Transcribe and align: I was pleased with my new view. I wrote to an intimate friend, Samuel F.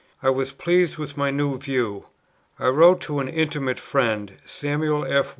I 0.23 0.31
was 0.31 0.51
pleased 0.51 0.97
with 0.97 1.15
my 1.15 1.29
new 1.29 1.59
view. 1.59 2.07
I 2.57 2.69
wrote 2.69 3.01
to 3.01 3.19
an 3.19 3.27
intimate 3.27 3.79
friend, 3.79 4.33
Samuel 4.47 5.05
F. 5.05 5.29